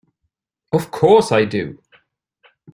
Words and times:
Of 0.73 0.89
course 0.89 1.31
I 1.31 1.45
do! 1.45 1.79